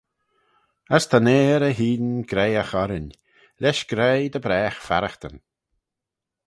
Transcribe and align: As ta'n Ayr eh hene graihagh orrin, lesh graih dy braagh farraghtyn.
As 0.95 1.03
ta'n 1.09 1.31
Ayr 1.39 1.61
eh 1.69 1.77
hene 1.79 2.11
graihagh 2.29 2.75
orrin, 2.83 3.09
lesh 3.61 3.83
graih 3.91 4.27
dy 4.31 4.39
braagh 4.45 4.79
farraghtyn. 4.87 5.37